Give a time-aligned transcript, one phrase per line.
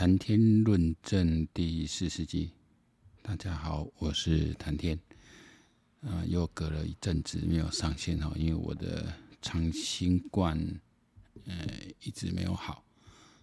[0.00, 2.52] 谈天论证第四十集，
[3.20, 4.98] 大家好，我是谈天。
[6.00, 10.58] 啊、呃，又隔了一阵子没有上线哈，因为我的长新冠
[11.44, 11.54] 呃
[12.00, 12.82] 一直没有好。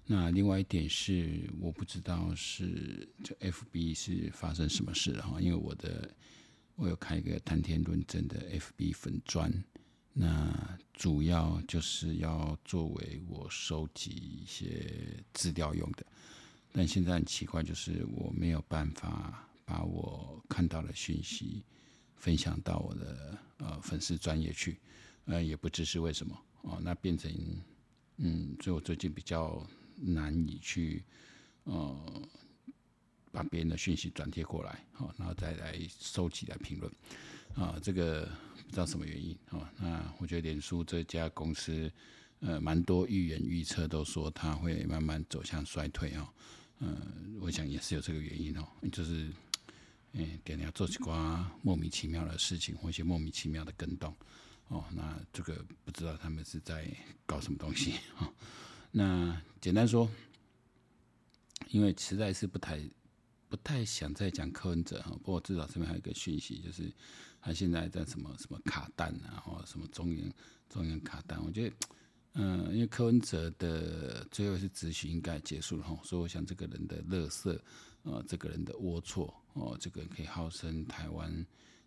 [0.08, 6.12] 那另外一点是，我不知道是这 FB 是发生什么事了哈，因为我的
[6.74, 9.54] 我有开一个谈天论证的 FB 粉砖。
[10.12, 16.04] 那主要就是要作为我收集一些资料用的，
[16.72, 21.64] 但现在很奇怪，就是我没有办法把我看到的讯息
[22.16, 24.80] 分享到我的呃粉丝专业去，
[25.26, 27.32] 呃也不知是为什么哦，那变成
[28.18, 31.04] 嗯，所以我最近比较难以去
[31.64, 32.22] 呃
[33.32, 36.92] 把别人的讯息转贴过来，好，然后再来收集来评论
[37.56, 38.30] 啊这个。
[38.68, 41.90] 不知道什么原因哦，那我觉得脸书这家公司，
[42.40, 46.28] 呃，蛮多预言预测都说它会慢慢走向衰退哦，
[46.80, 46.98] 呃，
[47.40, 49.32] 我想也是有这个原因哦，就是，
[50.14, 54.16] 哎，点点做几瓜莫名其妙的事情，或一些莫名其妙的更动，
[54.68, 56.88] 哦，那这个不知道他们是在
[57.26, 58.32] 搞什么东西啊？
[58.92, 60.10] 那简单说，
[61.70, 62.80] 因为实在是不太。
[63.50, 66.92] 不太想再讲柯文哲哈，不过至少这边还有一个讯息，就是
[67.40, 70.30] 他现在在什么什么卡弹啊，或什么中央
[70.68, 71.42] 中央卡弹。
[71.42, 71.76] 我觉得，
[72.40, 77.60] 嗯，因为柯文哲的最后一次质询应该结束了哈，所以我想这个人的乐色，
[78.04, 81.44] 呃，这个人的龌龊，哦，这个可以号称台湾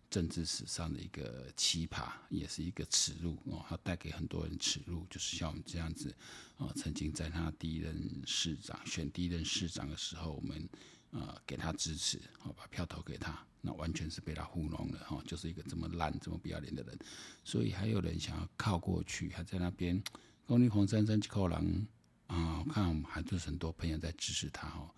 [0.09, 6.13] 政治史上的一个奇葩，也是一个耻辱哦，他带给很多人耻辱，就是像我们这样子，
[6.57, 10.69] 啊，曾经在他第一任市长选第一任市长的时候，我们。
[11.13, 16.97] 啊、呃，给他支持，好，把票投给他，那完全是被他糊弄了，哈，就是一个这么烂、这么不要脸的人，
[17.43, 20.01] 所以还有人想要靠过去，还在那边，
[20.47, 21.87] 讲你黄山山去扣人
[22.27, 24.89] 啊，我看我们还是很多朋友在支持他，哦，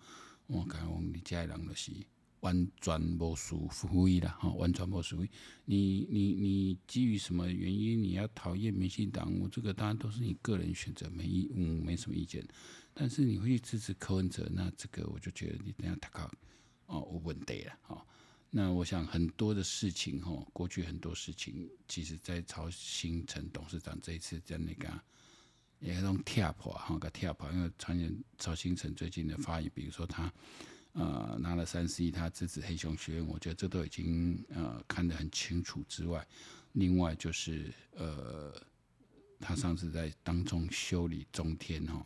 [0.46, 1.92] 我看我们家人都是
[2.40, 5.30] 完全无属服役的，哈，完全无属役。
[5.64, 9.32] 你你你基于什么原因你要讨厌民进党？
[9.40, 12.46] 我这个当然都是你个人选择，没意，嗯，没什么意见。
[12.92, 16.30] 但是你会去支持柯文哲，那这个我就觉得你等下他靠
[16.86, 18.04] 哦，有问题了哦。
[18.50, 24.88] 那我想很多的事情哈，过去很多事情，其实在曹兴诚董事长这一次在那个
[25.84, 30.32] 也种跳破哈，个跳破，因为传言曹星辰最近的发言，比如说他
[30.94, 36.26] 呃拿了三十亿，他支持黑熊学院，我觉得这都已经呃看得很清楚之外，
[36.72, 38.50] 另外就是呃
[39.38, 42.04] 他上次在当中修理中天哈。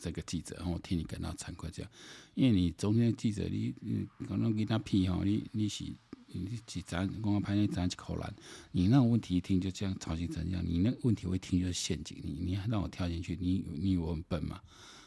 [0.00, 1.90] 这个记者，我替你感到惭愧，这样，
[2.34, 5.84] 因为你中间记者，你你可能给他批哈，你你是
[6.32, 8.34] 你几张公安拍那张口烂，
[8.70, 14.60] 你那个问题一听就这样吵成这样，你那个问题我一听就是陷阱，你你还让我跳进去，你你以为我很笨吗？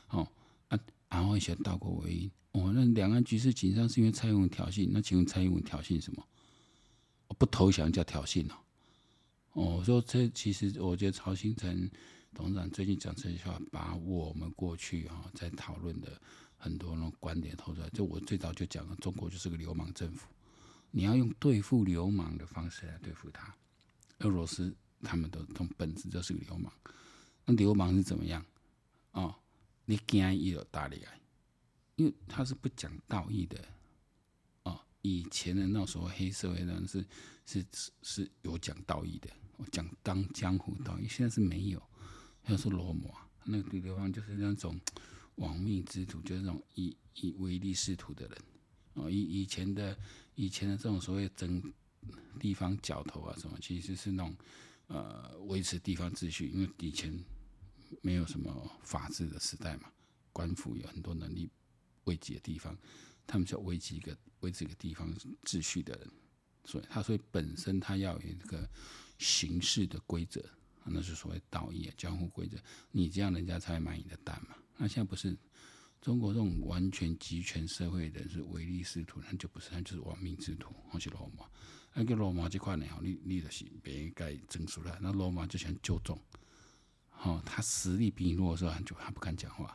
[0.09, 0.27] 哦
[0.67, 6.23] 啊，然后一些倒果为因，哦，那两岸局势紧张是因为蔡英文挑衅，那请问蔡英文挑衅什么？
[7.27, 8.55] 我不投降叫挑衅哦，
[9.53, 11.89] 哦，我说这其实我觉得曹兴诚。
[12.37, 16.21] 董事长最近讲这句话，把我们过去哈在讨论的
[16.57, 17.89] 很多那种观点投出来。
[17.91, 20.27] 就我最早就讲了，中国就是个流氓政府，
[20.97, 23.53] 你要用对付流氓的方式来对付他。
[24.19, 26.71] 俄罗斯他们的从本质就是个流氓。
[27.43, 28.43] 那流氓是怎么样？
[29.11, 29.35] 哦，
[29.83, 31.19] 你惊伊有大力爱，
[31.97, 33.61] 因为他是不讲道义的。
[34.63, 37.05] 哦，以前的那种所谓黑社会人是
[37.45, 39.29] 是是是有讲道义的，
[39.69, 41.83] 讲当江湖道义，现在是没有。
[42.45, 43.09] 要说罗马，
[43.43, 44.79] 那个地方就是那种
[45.35, 48.37] 亡命之徒，就是那种以以唯利是图的人。
[48.95, 49.97] 哦，以以前的
[50.35, 51.61] 以前的这种所谓争
[52.39, 54.35] 地方角头啊什么，其实是那种
[54.87, 57.17] 呃维持地方秩序，因为以前
[58.01, 59.91] 没有什么法治的时代嘛，
[60.33, 61.49] 官府有很多能力
[62.05, 62.77] 维系的地方，
[63.27, 65.13] 他们就维系一个维持一个地方
[65.43, 66.11] 秩序的人，
[66.65, 68.69] 所以他所以本身他要有一个
[69.19, 70.43] 形式的规则。
[70.87, 72.59] 那是所谓道义啊，江湖规则，
[72.91, 74.55] 你这样人家才会买你的单嘛。
[74.77, 75.35] 那现在不是
[76.05, 81.49] 中国这种完全集权社会的人是唯利是图，那就不是，那就是亡命之徒，或是罗马。
[81.95, 86.15] 那个罗马这块呢，你你的是别人该争出来，那罗马就想救众，
[87.09, 89.65] 好，他实力比你弱的时候，他就他不敢讲话；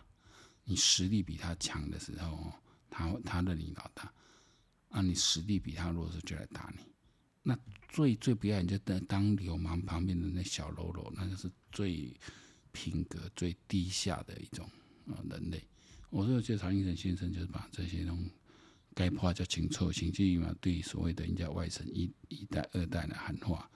[0.62, 2.52] 你实力比他强的时候，
[2.88, 4.04] 他他认你老大；
[4.90, 6.84] 啊，你实力比他弱的时候，就来打你。
[7.42, 12.16] 那最最不要脸就当当流氓旁边的那小喽啰，那就是最
[12.70, 14.70] 品格最低下的一种
[15.08, 15.60] 啊人类。
[16.10, 18.32] 我说，就曹兴诚先生就是把这些东西
[18.94, 23.70] 该破叫清楚，甚至于嘛，对所谓的人家外省一一代、二代的喊话，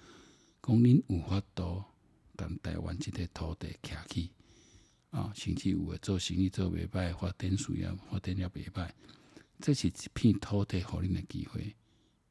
[0.60, 1.84] 讲恁有法度，
[2.34, 4.32] 但台湾这块土地徛起，
[5.10, 8.90] 啊，甚至有诶做生意做袂歹，发展事业发展了袂歹，
[9.60, 11.72] 这是一片土地互恁诶机会，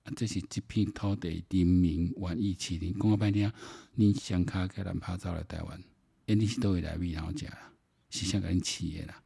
[0.03, 3.49] 啊，这是一片土地人民愿意饲恁，讲个歹听，
[3.97, 5.81] 恁双脚甲咱拍走来台湾，
[6.25, 7.71] 因你是倒位来米然后食啦，
[8.09, 9.22] 是啥甲恁饲诶啦？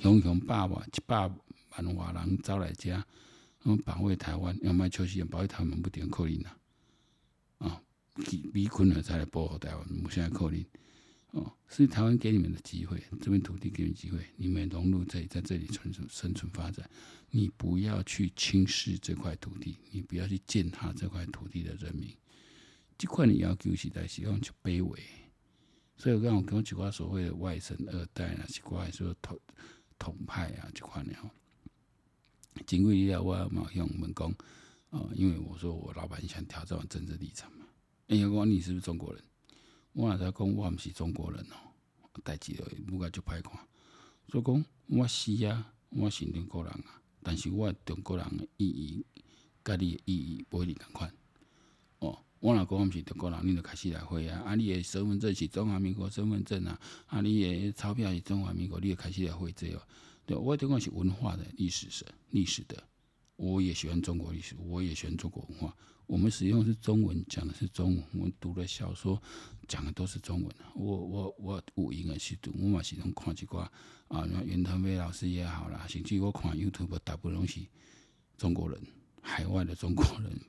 [0.00, 3.04] 雄雄百万一百万华人走来遮，
[3.64, 6.48] 我们保卫台湾，要卖休息人保卫台湾不点可能呐？
[7.58, 7.82] 啊，
[8.50, 10.64] 美军了才来保护台湾，目前可能。
[11.32, 16.88] 哦，是台湾给你们的机会，这片土地给你们机会，你们融入这里，在这里存生生存发展。
[17.28, 22.10] 你不要去轻视这块土地，你不要去践踏这块土地的人民。
[22.96, 24.98] 这块你要求实在是用去卑微。
[25.96, 29.38] 所以我刚刚跟我几挂所谓的外省二代啊，几挂说统
[30.00, 31.14] 统派啊，这块呢，
[32.66, 34.28] 经过一下我嘛向我们讲
[34.88, 37.66] 啊，因为我说我老板想挑战我政治立场嘛，
[38.08, 39.22] 哎呀，我你是不是中国人？
[39.92, 41.54] 我也在讲，我毋是中国人哦，
[42.24, 43.52] 代志了，愈个就歹看。
[44.28, 49.04] 所以讲，我是啊，我是中国人啊，但是我中国人的意义，
[49.62, 51.14] 甲你的意义不一定共款。
[52.40, 54.40] 我若讲我毋是中国人，你就开始来回啊。
[54.46, 59.82] 啊，你的身份证是中华民国身份证啊，啊，你的钞票是中华民国，你就开始来回这哦。
[60.24, 62.82] 对，我这个是文化的历史史历史的。
[63.36, 65.76] 我也喜欢中国历史，我也喜欢中国文化。
[66.06, 68.04] 我们使用是中文，讲的是中文。
[68.12, 69.20] 我们读的小说，
[69.68, 70.50] 讲的都是中文。
[70.74, 73.60] 我我我有闲个时读，我嘛是拢看一寡
[74.08, 77.60] 啊，像袁腾飞老师也好啦，甚至我看 YouTube 大部分拢是
[78.38, 78.80] 中国人，
[79.20, 80.40] 海外的中国人。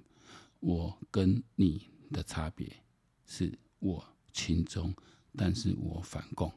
[0.61, 2.71] 我跟你的差别
[3.25, 4.93] 是我亲中，
[5.35, 6.51] 但是我反共。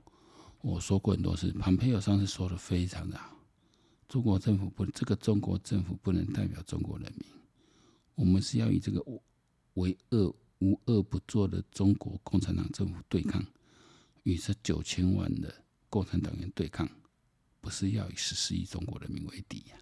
[0.60, 3.36] 我说过很多次，庞培友上次说的非常的好，
[4.08, 7.26] 中国政府不，这个中国政府不能代表中国人民。
[8.14, 9.02] 我们是要与这个
[9.74, 13.44] 为恶无恶不作的中国共产党政府对抗，
[14.22, 15.52] 与这九千万的
[15.88, 16.88] 共产党员对抗，
[17.60, 19.76] 不是要以十四亿中国人民为敌呀！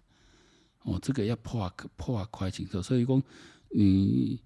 [0.83, 2.81] 哦，这个要破破快清楚。
[2.81, 3.23] 所以讲，
[3.75, 4.39] 你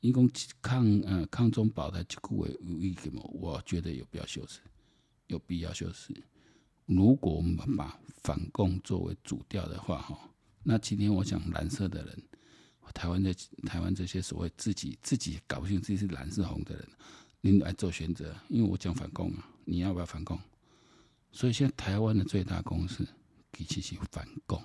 [0.00, 0.30] 你讲
[0.62, 3.22] 抗呃抗中保台这句话有意义吗？
[3.32, 4.60] 我觉得有必要修饰，
[5.26, 6.14] 有必要修饰。
[6.86, 10.18] 如果我们把反共作为主调的话，哈，
[10.62, 12.22] 那今天我讲蓝色的人。
[12.92, 13.32] 台湾的
[13.66, 16.88] 台湾这些所谓自己自己搞不清自己是蓝是红的人，
[17.40, 18.34] 你来做选择。
[18.48, 20.36] 因为我讲反共啊，你要不要反共？
[21.30, 23.06] 所以现在台湾的最大公司
[23.52, 24.60] 其实是反共。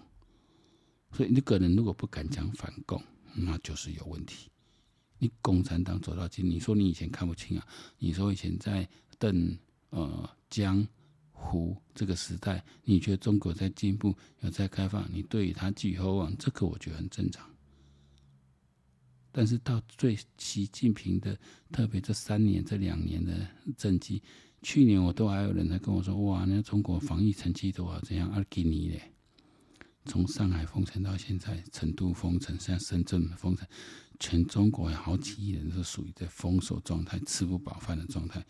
[1.11, 2.99] 所以你个人如果不敢讲反共，
[3.35, 4.49] 那就是有问题。
[5.17, 7.67] 你共产党走到今，你说你以前看不清啊？
[7.97, 8.87] 你说以前在
[9.17, 9.57] 邓
[9.89, 10.85] 呃江
[11.31, 17.49] 湖这个时代，你觉得中国在进步，有在开放，你对于他寄予厚望，这个我觉得很正常。
[19.31, 21.37] 但是到最习近平的，
[21.71, 23.47] 特别这三年、这两年的
[23.77, 24.21] 政绩，
[24.61, 29.14] 去年我都还有人在跟我说：“哇，那中国防疫成绩多好，怎样？”而今年嘞，
[30.05, 33.67] 从上海封城到现在，成都封城，现在深圳封城，
[34.19, 38.45] 全中国有好几亿人都属于在封锁状态、吃不饱饭的状态。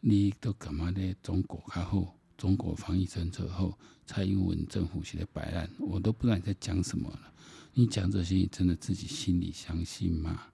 [0.00, 1.14] 你都干嘛呢？
[1.22, 7.32] 中国开后，中国防疫政策后，蔡英文政府写的摆烂，我都不知道你在讲什么了。
[7.72, 10.48] 你讲这些，你真的自己心里相信吗？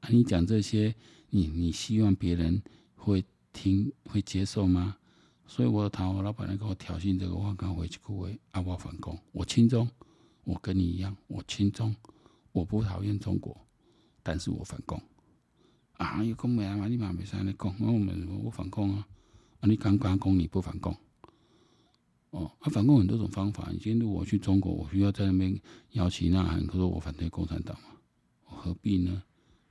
[0.00, 0.94] 啊，你讲这些，
[1.30, 2.62] 你你希望别人
[2.94, 4.96] 会听会接受吗？
[5.50, 9.90] 所以我讨我老板来跟我挑衅这个，我刚回去各位阿我反攻，我亲中，
[10.44, 11.92] 我跟你一样，我亲中，
[12.52, 13.60] 我不讨厌中国，
[14.22, 15.02] 但是我反共。
[15.94, 16.86] 啊，有讲没啊？
[16.86, 19.08] 你妈没啥来讲，我们我反共啊，
[19.58, 20.96] 啊，你刚刚讲你不反共。
[22.30, 23.70] 哦，啊、反共很多种方法。
[23.72, 25.60] 你今天我去中国，我需要在那边
[25.94, 27.88] 摇旗呐喊，可是我反对共产党嘛，
[28.48, 29.20] 我何必呢？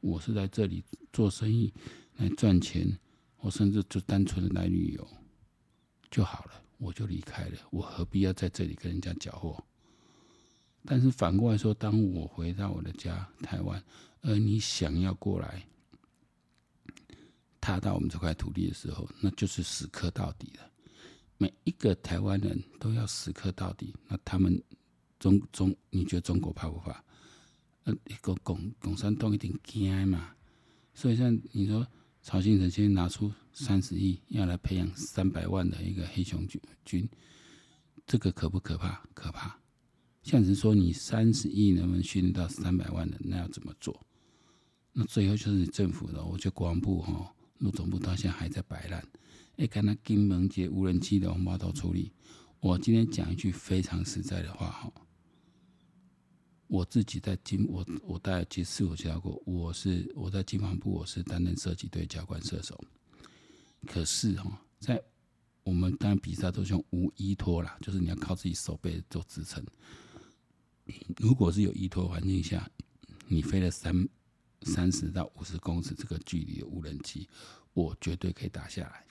[0.02, 0.84] 我是在这里
[1.14, 1.74] 做生意
[2.18, 3.00] 来赚钱，
[3.40, 5.08] 我甚至就单纯的来旅游
[6.12, 7.58] 就好了，我就离开了。
[7.72, 9.56] 我何必要在这里跟人家搅和？
[10.86, 13.84] 但是反过来说，当我回到我的家台湾，
[14.22, 15.64] 而你想要过来
[17.60, 20.72] 踏到我们这块土地的时候，那就是死磕到底了。
[21.38, 24.62] 每一个台湾人都要死磕到底，那他们
[25.20, 27.04] 中中，你觉得中国怕不怕？
[27.84, 30.34] 呃，一个共共产党一定惊嘛。
[30.94, 31.86] 所以像你说，
[32.30, 37.10] 曹兴诚先拿出三十亿要来培养三百万的一个黑熊军军，
[38.06, 39.02] 这个可不可怕？
[39.16, 39.60] 可怕。
[40.22, 43.20] 像是说你三十亿能不能训练到三百万人？
[43.24, 44.00] 那要怎么做？
[44.94, 49.04] 那最后就是政府的，我觉得国防部哈，陆总部到现在还在摆烂。
[49.58, 52.12] 哎，看那金门街无人机的，红包都处理。
[52.60, 54.94] 我今天讲一句非常实在的话哈，
[56.70, 62.80] 我自己在金，我我大概其实我介绍过，我是我在金防部，我是担任射击队教官射手。
[63.88, 65.02] 可是哈，在
[65.64, 69.66] 我们当然比赛都是用无依托啦，就是你要靠自己手背做支撑。
[71.18, 72.70] 如果是有依托环境下，
[73.28, 74.08] 你飞了三
[74.62, 77.28] 三十到五十公尺这个距离的无人机，
[77.74, 79.04] 我绝对可以打下来。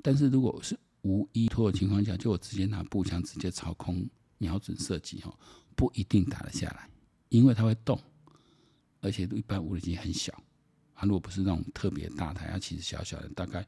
[0.00, 4.08] 但是如果是无依托的情况下，就我直接拿步枪直接朝空
[4.38, 5.36] 瞄准射击哈，
[5.78, 6.90] 不一定打得下来，
[7.28, 7.96] 因为它会动，
[9.00, 10.34] 而且一般无人机很小，
[10.92, 13.64] 它如果不是那种特别大台，它其实小小的，大概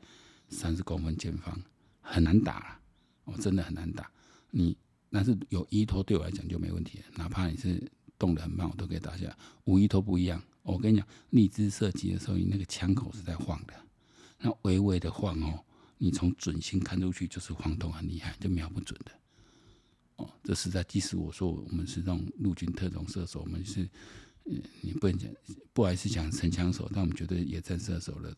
[0.49, 1.57] 三十公分见方，
[2.01, 2.81] 很难打了，
[3.27, 4.11] 哦，真的很难打。
[4.51, 4.77] 你
[5.09, 7.81] 但是有依托对我来讲就没问题，哪怕你是
[8.19, 9.37] 动得很慢，我都可以打下来。
[9.67, 13.75] 无依托不一样，我跟你讲，立姿射击的时候，你那个枪口是在晃的，
[14.39, 15.65] 那微微的晃哦。
[16.03, 19.13] 你从准心看出去就是晃动很厉害，就瞄不准的。
[20.21, 23.89] 哦，这实在，即使我说我们是这种陆军特种射手，我们是，
[24.45, 25.31] 嗯，你不能讲，
[25.73, 28.37] 不还是讲神枪手，但我们觉得野战射手的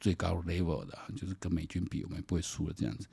[0.00, 3.06] 最高 level 的，就是跟美军比，我们不会输了这样子。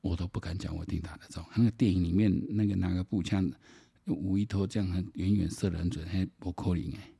[0.00, 1.44] 我都不敢讲，我一定打得中。
[1.54, 3.48] 那个电影里面那个拿个步枪，
[4.06, 7.12] 用无依托这样很远远射得很准，还不扣零哎。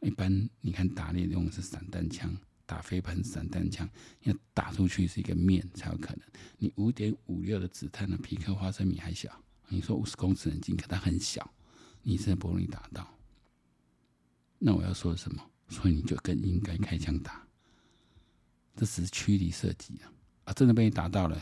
[0.00, 2.34] 一般你看打猎用的是散弹枪。
[2.64, 3.86] 打飞盘散弹枪，
[4.22, 6.20] 要打出去是一个面才有可能。
[6.56, 9.28] 你五点五六的子弹呢，皮克花生米还小。
[9.68, 11.52] 你说五十公尺很近，可它很小，
[12.02, 13.06] 你是不容易打到。
[14.58, 15.42] 那我要说什么？
[15.68, 17.46] 所以你就更应该开枪打。
[18.76, 20.12] 这只是驱离射击啊！
[20.44, 21.40] 啊，真的被你打到了，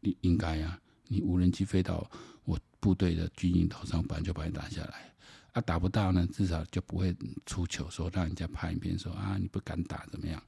[0.00, 0.80] 你应该啊。
[1.08, 2.08] 你无人机飞到
[2.44, 5.12] 我部队的军营头上，不然就把你打下来。
[5.52, 10.42] 啊，打不到呢，至少就不会出糗说让人家拍影片说啊，你不敢打怎么样？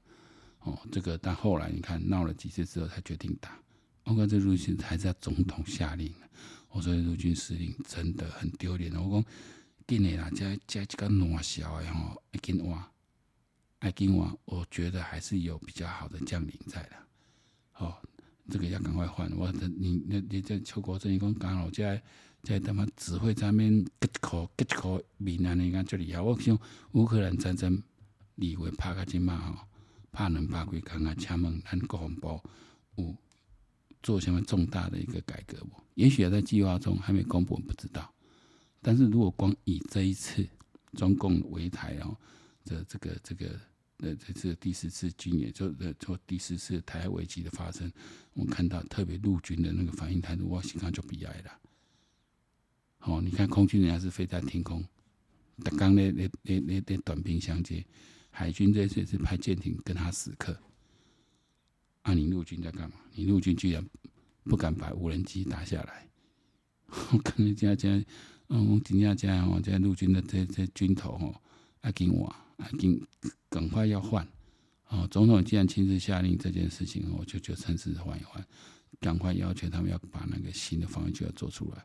[0.60, 3.58] 哦，这个但后来你看闹了几次之后才决定打。
[4.04, 6.12] 我讲这陆军还是要总统下令。
[6.72, 8.90] 我说陆军司令真的很丢脸。
[8.94, 9.24] 我讲，
[9.86, 12.90] 今年啊，这这这个暖小的吼，爱金哇，
[13.80, 16.96] 爱金哇，我觉得还是有比较好的将领在的。
[17.76, 17.94] 哦，
[18.48, 19.30] 这个要赶快换。
[19.36, 22.02] 我的你那你这邱国正一共刚好在
[22.42, 26.58] 在他妈指挥上面，吉口吉口闽南人讲这里啊，我想
[26.92, 27.82] 乌克兰战争
[28.34, 29.68] 你会拍个金马哈。
[30.10, 32.40] 怕能把鬼看看，请问咱国防部
[32.96, 33.16] 有
[34.02, 35.70] 做什么重大的一个改革不？
[35.94, 38.12] 也许在计划中还没公布，我不知道。
[38.80, 40.46] 但是如果光以这一次
[40.94, 42.16] 中共围台哦，
[42.64, 43.60] 这这个这个
[43.98, 47.90] 呃这次第四次军演，就呃做第四次台海危机的发生，
[48.34, 51.52] 我看到特别陆军的那个反应态度，我心看就悲哀了。
[53.00, 54.84] 哦，你看空军人家是飞在天空，
[55.62, 57.84] 刚刚那那那那那短兵相接。
[58.34, 60.58] 海军这次是派舰艇跟他死磕，
[62.02, 62.96] 啊，你陆军在干嘛？
[63.14, 63.84] 你陆军居然
[64.44, 66.08] 不敢把无人机打下来，
[67.12, 68.04] 我跟你讲讲，
[68.48, 71.40] 嗯，今天讲哦，这陆军的这这军头哦，
[71.82, 73.00] 阿金瓦，阿金
[73.48, 74.26] 赶快要换，
[74.88, 78.44] 哦，总统既然亲自下令这件事情，我就就趁势换一换，
[79.00, 81.84] 赶快要求他们要把那个新的防御就要做出来。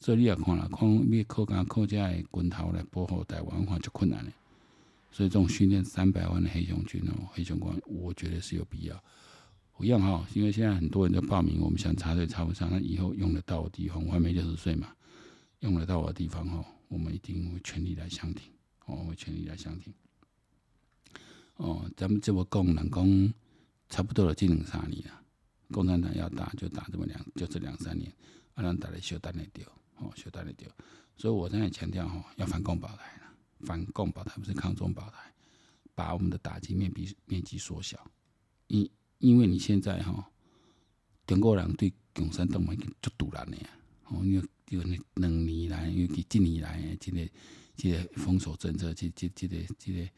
[0.00, 4.32] 所以你也看了，看你靠干靠这的军头来保护台湾，看就困难了。
[5.10, 9.02] 所以这种训练三百万的黑熊军哦，黑熊关，我觉得是有必要。
[9.78, 14.92] 我一样哈，因为现在很多人都报名，我们想插队插不上，那以后用得到的地方，我还没六十岁嘛，
[15.60, 18.52] 用得到我的地方哈，我们一定会全力来相挺，
[18.86, 19.94] 哦，会全力来相挺。
[21.56, 23.32] 哦，咱们这么共能攻，
[23.88, 25.22] 差不多了，这两三年啊，
[25.70, 28.12] 共产党要打就打这么两，就这两三年，
[28.54, 29.64] 啊，让打来修单来丢，
[29.98, 30.68] 哦，修单来丢。
[31.16, 33.18] 所以我在强调哈，要反共保台。
[33.62, 35.34] 反共保台不是抗中保台，
[35.92, 37.98] 把我们的打击面积面积缩小。
[38.68, 40.30] 因因为你现在哈，
[41.26, 43.70] 中国人对共产党已经足赌烂了呀。
[44.04, 47.28] 哦，因为有那两年来，尤其近年来，这个
[47.76, 50.08] 这个封锁政策，这这这个这个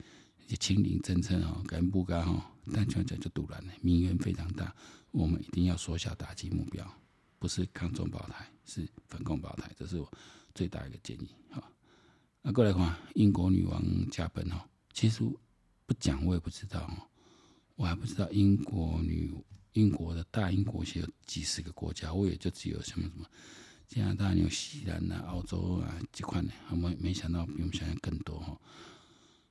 [0.47, 2.53] 这清零政策哦，敢不敢哈？
[2.73, 4.75] 但讲讲就赌烂了，民怨非常大。
[5.11, 6.89] 我们一定要缩小打击目标，
[7.41, 10.09] 不是抗中保台，是反共保台，这是我
[10.55, 11.61] 最大一个建议哈。
[12.43, 14.61] 那过来看，英国女王驾崩哦。
[14.93, 15.25] 其实
[15.85, 16.95] 不讲我也不知道哦，
[17.81, 19.33] 我还不知道英国女
[19.73, 23.27] 英国的大英国是有几十个国家，我也就只有什么什么
[23.89, 28.61] 加拿大、纽西兰啊、澳洲啊这块呢，我们没想到比我们想象更多哈。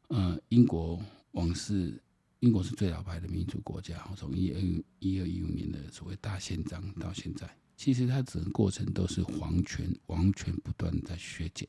[0.09, 1.99] 呃，英国王室，
[2.41, 4.59] 英国是最老牌的民主国家，从一二
[4.99, 11.67] 一二一五年的所谓大宪章到现在，其实它整个过程都是皇权王权不断在削减。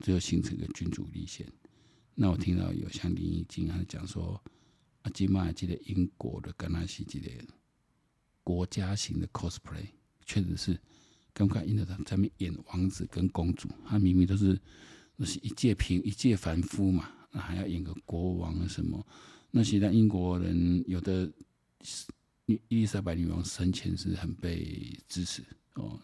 [0.00, 1.46] 最后形成一个君主立宪。
[2.14, 4.42] 那我听到有像林毅经啊讲说，
[5.04, 7.30] 啊，今麦记得英国的甘纳西记得
[8.42, 9.86] 国家型的 cosplay，
[10.24, 10.80] 确实是
[11.32, 14.58] 刚刚印的他在那边演王子跟公主，他明明都是
[15.16, 19.06] 那是一介平一介凡夫嘛，那还要演个国王什么？
[19.50, 21.30] 那些在英国人有的
[22.46, 25.44] 伊丽莎白女王生前是很被支持
[25.74, 26.00] 哦，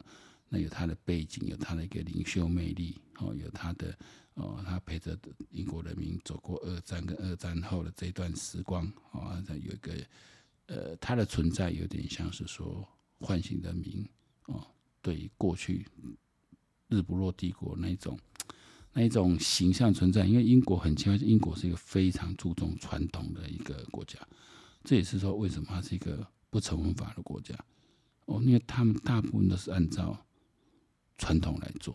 [0.49, 3.99] 那有她的背景，有她的一个领袖魅力哦，有她的
[4.41, 5.19] 哦，他陪着
[5.51, 9.93] 英国人民走过二战跟二战后的这段时光哦，有一个
[10.67, 14.09] 呃，他的存在有点像是说唤醒人民
[14.47, 14.67] 哦，
[15.03, 15.87] 对于过去
[16.89, 18.19] 日不落帝国那种
[18.95, 24.19] 那一种形象存在，因为英国很奇怪，英国是一个非常注重传统的一个国家。
[24.83, 27.55] 这也是说，为什么它是一个不成文法的国家
[28.25, 28.43] 哦？
[28.43, 30.27] 因为他们大部分都是按照
[31.19, 31.95] 传统来做，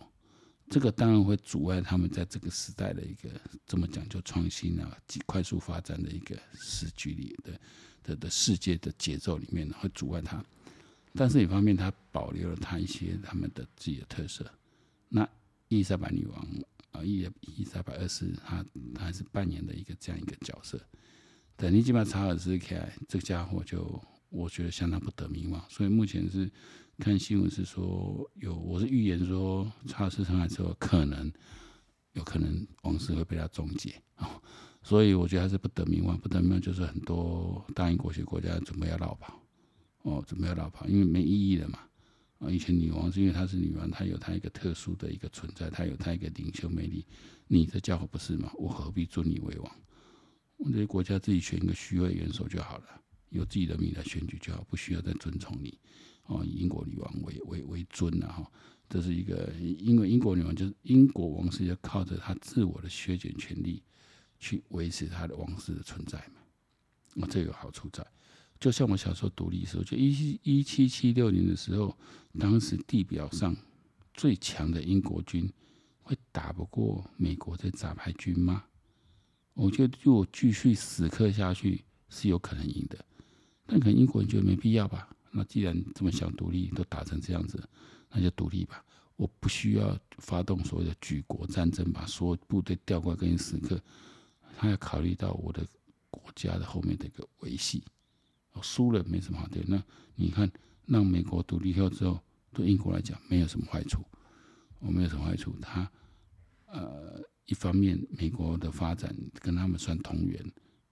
[0.70, 3.30] 这个当然会阻碍他们在这个时代的一个
[3.66, 7.60] 这么讲究创新啊、快速发展的一个时局里的
[8.04, 10.44] 的的世界的节奏里面，会阻碍他。
[11.14, 14.46] 但是，一方面，他保留了他一些他们的自己的特色。
[15.08, 15.24] 那
[15.70, 16.46] 伊丽莎白女王
[16.92, 20.82] 啊，伊伊丽莎白二世，她她还是扮演了一个这样一个角色。
[21.56, 23.80] 等你基本上查尔斯起来，这个家伙就
[24.36, 25.63] 我觉得相当不得名望。
[25.70, 26.51] 所以目前是
[27.00, 31.32] 看新闻是说有，我是预言说查尔斯上来之后，可能
[32.12, 34.27] 有可能王室会被他终结哦。
[34.84, 39.42] 所以我觉得还是不得名望，不得名望就是很多大英国学国家准备要落跑
[40.04, 41.80] 哦，准备要落跑，因为没意义了嘛。
[42.39, 47.06] 啊，以前女王是因为她是女王，她有她一个特殊的一个存在，她有她一个领袖魅力。
[47.48, 48.51] 你这家伙不是吗？
[48.56, 49.72] 我何必尊你为王？
[50.58, 52.86] 我们这些国家自己选一个虚位元首就好了，
[53.36, 55.77] 有自己的民来选举就好，不需要再尊崇你
[56.25, 58.51] 哦，以英国女王为为为尊呐哈。
[58.88, 63.82] 这是一个，因为英国女王就是英国王室，要靠着他自我的削减权力
[64.39, 66.42] 去维持他的王室的存在嘛。
[67.15, 68.06] 那这有好处在，
[68.60, 71.98] 就像我小时候读历史，就一七一七七六年的时候，
[72.38, 73.56] 当时地表上
[74.13, 75.51] 最强的英国军
[76.04, 78.65] 会打不过美国的杂牌军吗？
[79.56, 83.04] 我觉得，如果继续死磕下去是有可能赢的，
[83.66, 85.10] 但可能英国人觉得没必要吧？
[85.32, 87.62] 那既然这么想独立，都打成这样子，
[88.10, 88.84] 那就独立吧。
[89.16, 93.82] 我不需要发动所谓的举国战争，把所有部队调过来跟你死磕。
[94.58, 95.66] 他要考虑到我的
[96.10, 97.84] 国家的后面的一个维系。
[98.51, 99.82] 我输了没什么好的，那
[100.16, 100.50] 你看，
[100.86, 102.20] 让美国独立后之后，
[102.54, 104.04] 对英国来讲没有什么坏处。
[104.80, 105.90] 我没有什么坏处，他
[106.68, 107.22] 呃。
[107.48, 110.44] 一方面，美国的发展跟他们算同源，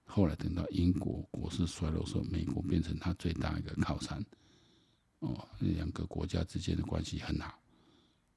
[0.04, 4.24] 后来等到英国国势衰落的时候，美国变成他最大一个靠山。
[5.20, 7.58] 哦，两个国家之间的关系很好。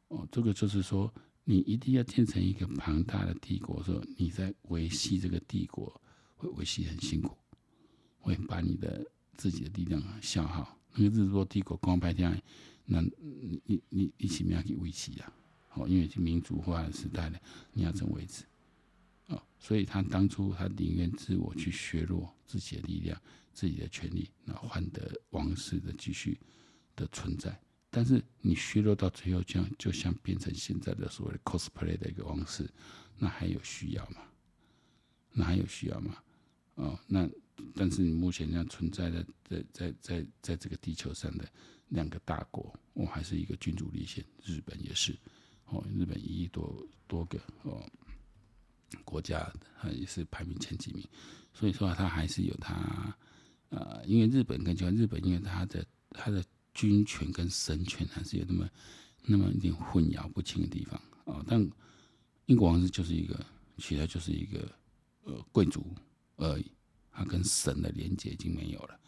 [0.07, 6.01] 哦，这个就是说，你一定要建成一个庞大的帝国的时候，你在维系这个帝国
[6.35, 7.37] 会维系很辛苦，
[8.19, 10.77] 会把你的自己的力量消耗。
[10.93, 12.41] 那个日落帝国光拍天，
[12.85, 15.33] 那你你你你起码要去维系啊。
[15.73, 17.39] 哦，因为是民主化的时代了，
[17.73, 18.43] 你要成为止，
[19.27, 23.19] 哦，所以他当初他宁愿自我去削弱自己的力量、
[23.53, 26.39] 自己的权利，那换得王室的继续
[26.95, 27.57] 的存在。
[27.89, 32.69] 但是你削弱到最后，这样就像变成现在的所谓的 cosplay 的一个王室，
[33.17, 34.21] 那还有需要吗？
[35.31, 36.17] 那还有需要吗？
[36.75, 37.27] 哦，那
[37.75, 41.47] 但是你目前这样存在的在在在在这个地球上的
[41.89, 45.17] 两个大国，我还是一个君主立宪，日本也是。
[45.65, 47.83] 哦，日本一亿多多个哦
[49.03, 51.03] 国家，它也是排名前几名，
[51.53, 53.15] 所以说它还是有它
[53.69, 58.69] 呃，因为日本跟就日本，因为它的它的军权跟神权还是有那么
[59.25, 61.43] 那么一点混淆不清的地方哦。
[61.47, 61.59] 但
[62.45, 63.45] 英国王室就是一个，
[63.77, 64.71] 其实就是一个
[65.23, 65.85] 呃贵族
[66.37, 66.71] 而已，
[67.11, 68.99] 它跟神的连接已经没有了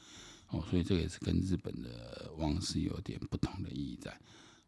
[0.49, 4.19] 哦，所以这个也是跟日本的王室有点不同的意义在。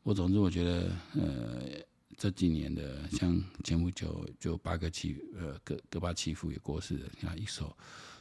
[0.03, 1.63] 我总之我觉得，呃，
[2.17, 7.75] 这几年的像前不久就巴戈契，呃，戈戈巴契夫也过世了，你看一首，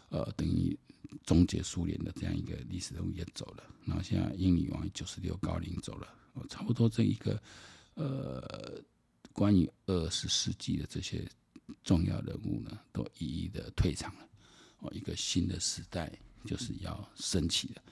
[0.09, 0.79] 呃，等于
[1.25, 7.43] 终结苏联的这样一个历史人物也走了，然后现在英女王九十六高龄走了，哦，差不多这一个，
[7.95, 8.83] 呃，
[9.33, 11.29] 关于二十世纪的这些
[11.83, 14.29] 重要人物呢，都一一的退场了，
[14.81, 16.11] 哦，一个新的时代
[16.45, 17.83] 就是要升起了，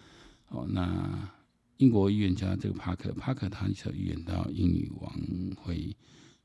[0.48, 1.30] 哦，那。
[1.78, 5.12] 英国预言家这个帕克，帕克他所预言到英女王
[5.56, 5.96] 会，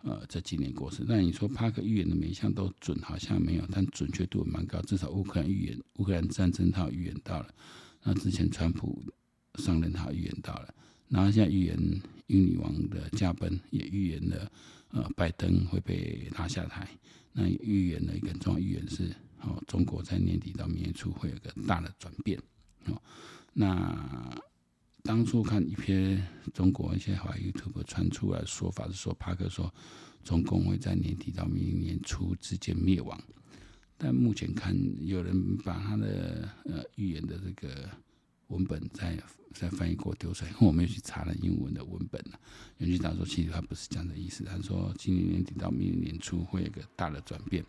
[0.04, 1.04] 呃，这几年过世。
[1.08, 4.80] 那你说帕克预言的每一项都准，好像没有，但准确度蛮高。
[4.84, 7.50] 至少乌克兰预言，乌克兰战争他预言到了。
[8.04, 9.04] 那之前川普
[9.56, 10.74] 上任他预言到了，
[11.10, 11.78] 然后现在预言
[12.28, 14.52] 英女王的驾崩，也预言了，
[14.90, 16.88] 呃，拜登会被拉下台。
[17.32, 22.40] 那预言的一个重要预言是，哦，中国在年底到明年初会有个大的转变。
[22.86, 23.02] 哦，
[23.52, 24.32] 那。
[25.04, 29.72] 当初看一篇中国一些华 YouTube 传出来的说法是说，帕克说
[30.24, 33.22] 中共会在年底到明年初之间灭亡，
[33.98, 34.74] 但目前看
[35.06, 37.90] 有人把他的呃预言的这个
[38.48, 39.22] 文本再
[39.54, 42.40] 再翻译过丢出来，因为我没有去查了英文的文本了。
[42.78, 47.62] 袁局长说，其实他不是这样的意思，他说今年年底到明年年初会有一个大的转变，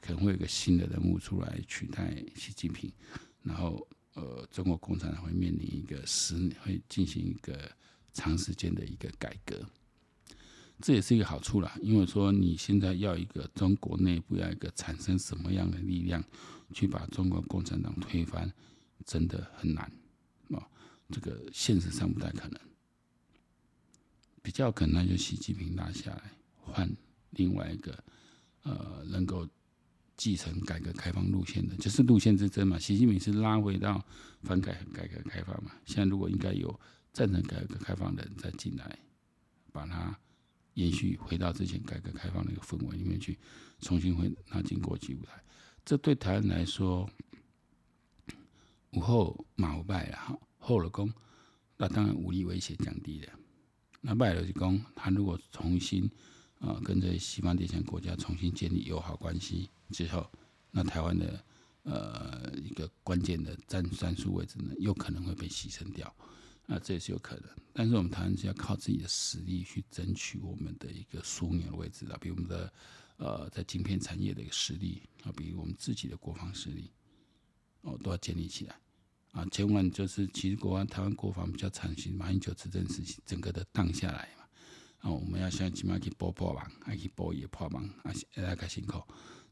[0.00, 2.92] 可能会有一个新的人物出来取代习近平，
[3.42, 3.84] 然后
[4.16, 7.70] 呃，中国共产党会面临一个十年，会进行一个
[8.14, 9.54] 长时间的一个改革。
[10.80, 16.24] 这也是一个好处啦，因为说你现在要一个中国内部要一个产生什么样的力量
[16.72, 18.50] 去把中国共产党推翻，
[19.04, 19.84] 真的很难
[20.50, 20.66] 啊，
[21.10, 22.58] 这个现实上不太可能。
[24.42, 26.90] 比较可能就习近平拿下来，换
[27.32, 28.02] 另外一个
[28.62, 29.46] 呃能够
[30.16, 32.78] 继承改革开放路线的，就是路线之争嘛。
[32.78, 34.04] 习近平是拉回到
[34.42, 36.78] 反改改革开放嘛，现在如果应该有
[37.12, 38.98] 赞成改革开放的人再进来，
[39.72, 40.18] 把它。
[40.76, 43.38] 延续回到之前改革开放那个氛围里面去，
[43.80, 45.42] 重新回拿进国际舞台，
[45.86, 47.08] 这对台湾来说，
[48.90, 51.10] 无后马无败了哈，后了功，
[51.78, 53.32] 那当然武力威胁降低了。
[54.02, 56.06] 那败了就功，他如果重新
[56.58, 60.30] 啊跟这些西方列强国家重新建立友好关系之后，
[60.70, 61.44] 那台湾的
[61.82, 66.14] 呃一个关键的战战术位置呢，有可能会被牺牲掉。
[66.66, 72.72] 啊，这也是有可能，但是我们台湾是要靠自己的实力去争取我们的一个枢纽的位置的，比如我们的
[73.18, 76.90] 呃在晶片产业的一个实力啊，比如我们自己的国防实力，
[77.82, 78.74] 哦都要建立起来
[79.30, 84.44] 啊，千万就是其实国湾台湾国防比较长型，马英九执政时期整个的荡下来嘛，
[85.08, 89.00] 啊，我们要现在起码去补破网，还去补也破网啊，来个辛苦。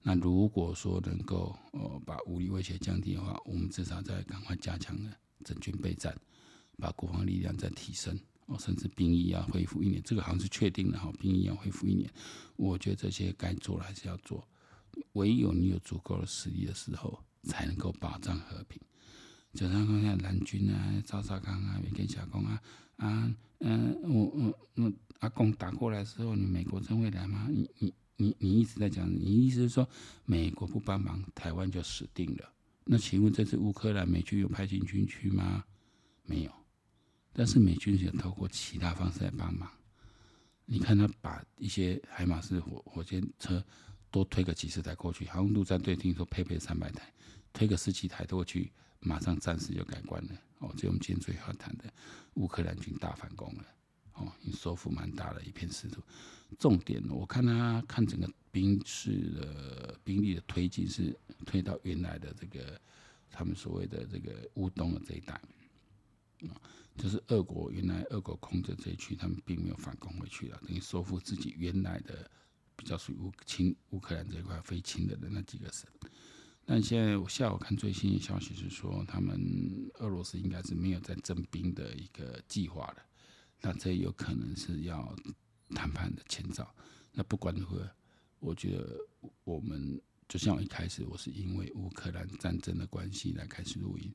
[0.06, 5.10] 那如果说能够呃把武力威胁降低的话，我们至少再赶快加强了
[5.42, 6.14] 整军备战。
[6.76, 12.12] 把国防力量再提升哦，甚至兵役要恢复一年，这个好像是确定的哈，兵役要恢复一年。
[12.56, 14.44] 我觉得这些该做的还是要做，
[15.12, 18.82] 唯有你有足够的实力的时候，才能够保障和平。
[19.52, 22.60] 就像刚才蓝军啊、赵少康啊、魏根小公啊
[22.96, 27.46] 啊嗯，我我我阿公打过来的时候，你美国真会来吗？
[27.48, 29.88] 你你你你一直在讲，你意思是说
[30.24, 32.52] 美国不帮忙，台湾就死定了？
[32.84, 35.64] 那请问这次乌克兰美军有派进军区吗？
[36.24, 36.52] 没有。
[37.32, 39.68] 但是美军想透过其他方式来帮忙，
[40.66, 43.64] 你看他把一些海马斯火火箭车
[44.10, 47.12] 多推个几十台过去，航空陆战队听说配备三百台，
[47.52, 50.30] 推个十几台过去，马上战事就改观了。
[50.60, 51.92] 哦，这我们今天最好谈的
[52.34, 53.64] 乌克兰军大反攻了。
[54.14, 56.02] 哦，你收复蛮大的一片失土。
[56.58, 62.80] 重点，我看他看整个兵士的兵力的推进是推到原来的这个
[63.30, 65.34] 他们所谓的这个乌东的这一带。
[65.34, 66.60] 啊
[66.96, 72.30] 就是俄国原来俄国控制这一区，他们并没有反攻回去了，等于收复自己原来的
[72.76, 75.90] 比较属于乌亲乌克兰这一块非亲的那几个省。
[76.64, 83.02] 但现在我下午看最新的消息是说，他们俄罗斯应该是没有在征兵的一个计划了。
[83.66, 85.16] 那这有可能是要
[85.70, 86.70] 谈判的前兆。
[87.12, 87.90] 那不管如何，
[88.38, 88.98] 我觉得
[89.44, 89.98] 我们
[90.28, 94.12] 就像我一开始，我是因为乌克兰战争的关系来开始录音。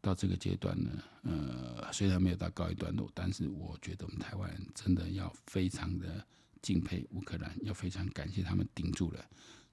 [0.00, 6.26] 到这个阶段呢，呃，虽然没有到告一段落，但是我觉得我们台湾人真的要非常的
[6.62, 9.22] 敬佩乌克兰，要非常感谢他们顶住了，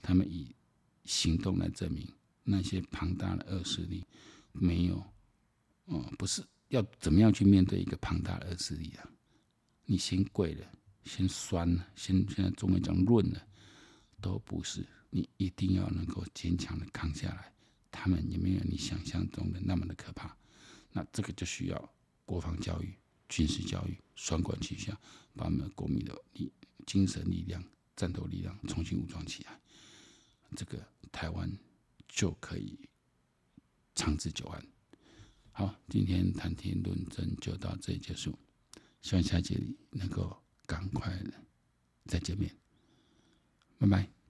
[0.02, 0.54] 他们以
[1.06, 2.06] 行动来证明
[2.44, 4.06] 那些庞大的恶势力
[4.52, 5.02] 没有，
[5.86, 9.08] 哦、不是要怎么样去面对一个庞大的恶势力啊？
[9.86, 10.66] 你先跪了，
[11.06, 13.48] 先酸了，先现在中文讲论了，
[14.20, 17.54] 都不是，你一定要能够坚强的扛下来。
[17.92, 20.36] 他们也没有你想象中的那么的可怕，
[20.92, 21.94] 那这个就需要
[22.26, 22.92] 国防教育、
[23.30, 25.00] 军事教育双管齐下，
[25.36, 26.52] 把我们国民的力、
[26.88, 27.64] 精神力量、
[27.96, 29.60] 战斗力量重新武装起来，
[30.56, 31.48] 这个台湾
[32.08, 32.80] 就可以
[33.94, 34.73] 长治久安。
[35.56, 38.36] 好，今天谈天论证就到这里结束，
[39.04, 40.36] 希望下集能够
[40.66, 41.32] 赶快的
[42.06, 42.52] 再见面，
[43.78, 44.23] 拜拜。